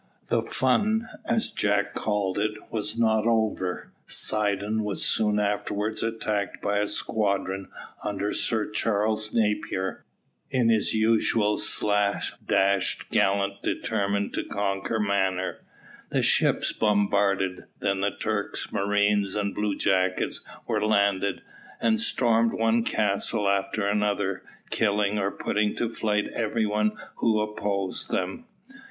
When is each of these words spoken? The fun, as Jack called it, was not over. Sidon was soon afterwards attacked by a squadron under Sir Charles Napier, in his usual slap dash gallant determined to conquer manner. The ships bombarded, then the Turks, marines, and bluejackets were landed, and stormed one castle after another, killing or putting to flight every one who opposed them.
The 0.29 0.41
fun, 0.41 1.07
as 1.25 1.51
Jack 1.51 1.93
called 1.93 2.39
it, 2.39 2.57
was 2.71 2.97
not 2.97 3.27
over. 3.27 3.93
Sidon 4.07 4.83
was 4.83 5.05
soon 5.05 5.39
afterwards 5.39 6.01
attacked 6.01 6.59
by 6.59 6.79
a 6.79 6.87
squadron 6.87 7.69
under 8.03 8.33
Sir 8.33 8.67
Charles 8.71 9.31
Napier, 9.31 10.03
in 10.49 10.69
his 10.69 10.95
usual 10.95 11.55
slap 11.57 12.23
dash 12.43 12.97
gallant 13.11 13.61
determined 13.61 14.33
to 14.33 14.43
conquer 14.43 14.99
manner. 14.99 15.57
The 16.09 16.23
ships 16.23 16.71
bombarded, 16.73 17.65
then 17.77 18.01
the 18.01 18.09
Turks, 18.09 18.71
marines, 18.73 19.35
and 19.35 19.53
bluejackets 19.55 20.43
were 20.65 20.83
landed, 20.83 21.43
and 21.79 22.01
stormed 22.01 22.53
one 22.53 22.83
castle 22.83 23.47
after 23.47 23.87
another, 23.87 24.41
killing 24.71 25.19
or 25.19 25.29
putting 25.29 25.75
to 25.75 25.89
flight 25.93 26.25
every 26.33 26.65
one 26.65 26.93
who 27.17 27.39
opposed 27.39 28.09
them. 28.09 28.45